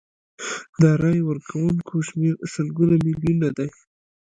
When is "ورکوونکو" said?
1.29-1.93